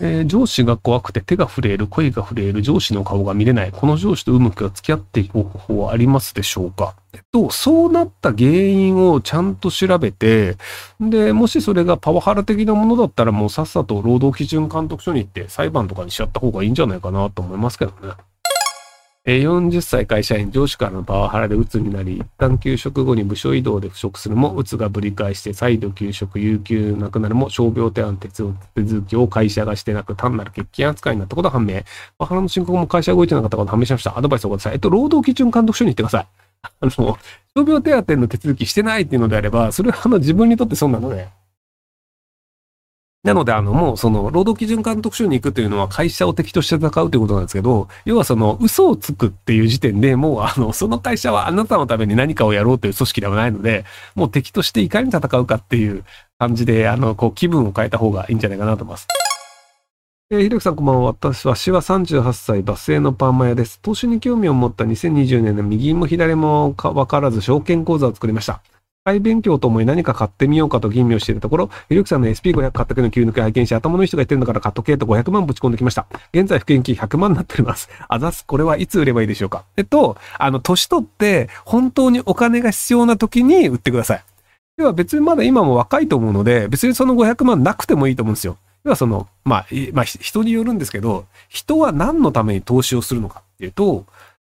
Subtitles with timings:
[0.00, 3.72] えー上司が怖くて手が震える、声が震える、上司の顔が見れない。
[3.72, 6.96] この上司とうまく付き合っていく方法はありますでしょうか？
[7.12, 10.56] えっと、そうなった原因をちゃんと調べて、
[11.00, 18.14] で、もしそれがパワハラ的なものだったらもうさっさと労働基準監督署に行って裁判とかにしちゃった方がいいんじゃないかなと思いますけどね。
[19.26, 31.80] 40歳会社員、上司からのパワハラで鬱になり、一旦休職後に部署移動で腐食するも、鬱がぶり返して再度休職、有給なくなるも、傷病手当手続きを会社がしてなく、単なる欠勤扱いになったことが判明。
[32.18, 34.18] パワハラの申告も会社が動いてなかったことが判明しました。
[34.18, 34.72] アドバイスをください。
[34.74, 36.26] えっと、労働基準監督署に行ってください。
[36.62, 41.28] あの、傷病手当の手続きしてないっていうのであれば、それはあの自分にとって損なので、
[43.24, 56.04] なので、あの、もう、その、労働基準監督署に行くというのは会社を敵として戦うということなんですけど、要はその、嘘をつくっていう時点でもう、あの、その会社はあなたのために何かをやろうという組織ではないので、もう敵としていかに戦うかっていう
[56.38, 59.08] 感じで、あの、こう、気分を変えた方がいいんじゃないかなと思います。
[60.30, 61.06] えー、ひろきさんこんばんは。
[61.06, 63.80] 私は、私は38歳、バスへのパーマ屋です。
[63.80, 68.60] 投資に興味を持った2020年の右も左もか分からず、証券口座を作りました。
[69.04, 76.06] 会勉強と思い何か買ってみようかと吟味をしていたところ、ひろきさんの SP500 買ったけの急抜け拝見し、頭のいい人が言ってるんだから買っとけと500万ぶち込んできました。
[76.32, 77.90] 現在、保険金100万になっております。
[78.08, 78.46] あざす。
[78.46, 84.24] これはいつ売ればいいでしょうかえっと、あの、年取って、本当にお金が必要な時に売ってください。
[84.78, 88.56] 要は別にまだ今も若いと思うので、別にその500万なくてもいいと思うんですよ。
[88.84, 94.06] 要はその、まあ、まあ、人によるんですけど、人は何のために投資をするのかっていうと、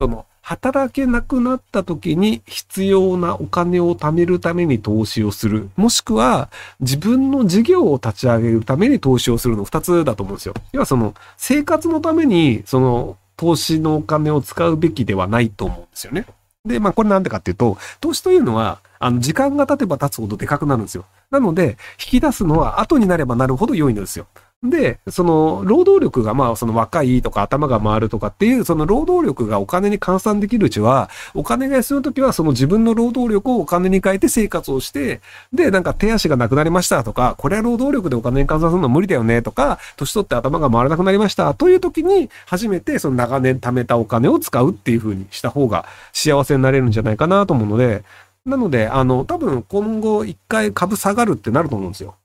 [0.00, 5.70] その、働けなくなった時に必要なお金を貯めるために投資をする。
[5.74, 10.54] もしくは、自分の事業を立ち上げるために投資をするの二つだと思うんですよ。
[10.70, 16.26] 要はその、生活のために、その、投資のお金を使うべきではないと思うんですよね。
[16.64, 21.06] で、まあこれなんでかっていうと、投資というのは、あの、時間が経てば経つほどでかくなるんですよ。
[21.32, 24.28] なので、引き出すのは後になればなるほど良いのですよ。
[24.62, 35.20] で、その、労働力が、まあ、その若いとか頭が回るとかっていう、その労働力がお金に換算できるうちは、お金が必要な時は、その自分の労働力をお金に変えて生活をして、
[35.52, 48.04] で、なんか手足がなくなりましたとか、これは労働力でお金に換算するの無理だよねとか、年取って頭が回らなくなりましたという時に、初めてその長年貯めたお金を使うっていう風にした方が幸せになれるんじゃないかなと思うので、
[48.46, 52.16] なので、あの、多分今後一回株下がるってなると思うんですよ。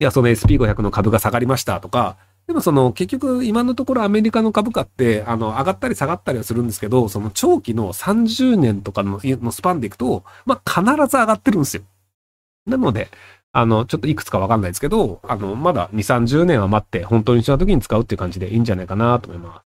[0.00, 2.16] いや、その SP500 の株が下がりましたとか、
[2.46, 9.20] でもその結局今のところアメリカの株価ってあの上がったり下がったりはするんですけど、その長期の30年とかの
[9.52, 11.82] スパンでいくと、まあ必ず上がってるんですよ。
[12.66, 13.10] なので、
[13.52, 19.69] あの、ちょっといくつかわかんないですけど、あの、まだ2、30年は待って本当にした時に使うっていう感じでいいんじゃないかなと思います。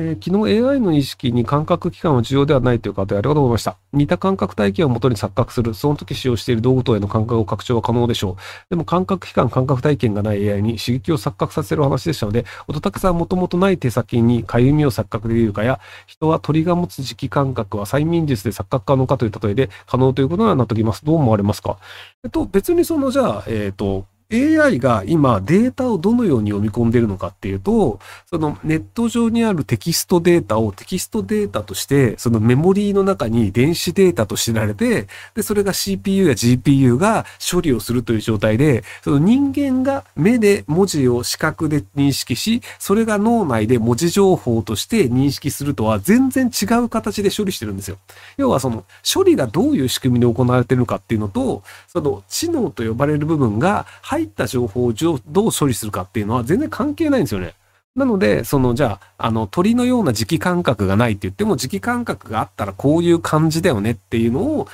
[0.00, 3.76] えー昨日 AI の意識に感覚器官は重要ではないという方ありがとうございました。
[3.92, 8.70] 似た感覚体験をもとに錯覚する、その時使用している道具等への感覚を拡張は可能でしょう。
[8.70, 21.04] でも感覚器官、感覚体験がない AI に刺激を錯覚させる話でしたので、乙武さんはもともとない手先にかゆみを錯覚できるかや、人は鳥が持つ磁気感覚は催眠術で錯覚可能かという例えで可能ということにはなっております。
[21.04, 21.76] どう思われますか？
[22.22, 47.96] えっと、別にその、じゃあ、えっ、と、AI が今データをどのように読み込んでいるのかっていうと、そのネット上にあるテキストデータをテキストデータとして、そのメモリーの中に電子データとしてられて、で、それが CPU や GPU が処理をするという状態で、その人間が目で文字を視覚で認識し、それが脳内で文字情報として認識するとは全然違う形で処理してるんですよ。
[48.36, 53.86] 要はその処理がどういう仕組みで行われてるのかっていうのと、その知能と呼ばれる部分が
[54.18, 57.54] 入った情報をどう処理するかっていうのは全然関係ないんですよね。
[57.96, 64.68] なので、その、じゃあ、あの、鳥のような時期感覚がないって言っても、時期感覚があったらこういう感じだよねっていうのを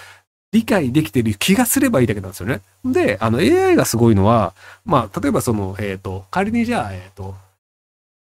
[0.53, 2.61] 理解できてる気がすればいいだけなんですよね。
[2.85, 4.55] で、あの、AI がすごいのは、
[4.85, 7.35] まあ、例えばその、えっ、と、仮にじゃあ、えっ、と、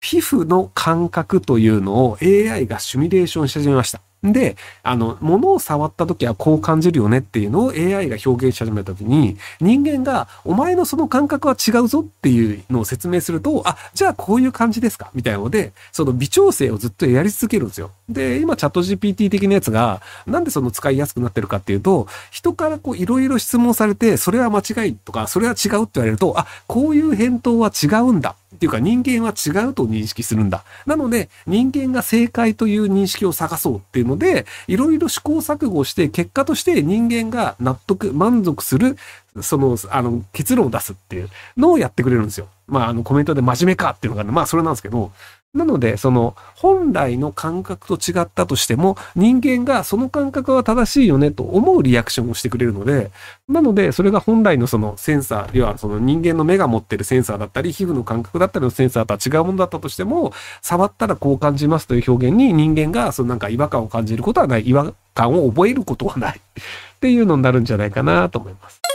[0.00, 4.00] 皮膚の感覚というのを AI がシミュレーションし始めました。
[4.24, 15.10] で、あの、物を触った時はこう感じるよねっていうのを AI が表現し始めた時に、人間が、お前のその感覚は違うぞっていうのを説明すると、あ、じゃあこういう感じですか？
[15.14, 17.92] みたいなので、その微調整をずっとやり続けるんですよ。
[18.08, 28.34] で、今チャット GPT 的なやつが、なんでその使いやすくなってるかっていうと、人からこういろいろ質問されて、それは間違いとか、それは違うって言われると、あ、こういう返答は違うんだ。
[28.58, 30.64] っていうか人間は違うと認識するんだ。
[30.84, 38.96] なので人間が正解という認識を探そうっていうので、いろいろ試行錯誤して結果として人間が納得、満足する
[39.42, 42.48] その、あの、結論を出すっていうのをやってくれるんですよ。
[42.66, 45.10] まあ、あの、コメントで真面目かっていうのがね、まあ、それなんですけど、
[45.54, 53.10] なので、その、本来の感覚と違ったとしても、人間がその感覚は正しいよねと思うリアクションをしてくれるので、
[53.48, 68.87] なので、それが本来のそのセンサー、要はその人間の目が持ってるセンサーだったり、皮膚の感覚だったりのセンサーとは違うものだったとしても、触ったらこう感じますという表現に人間がそのなんか違和感を感じることはない、違和感を覚えることはないっていうのになるんじゃないかなと思います。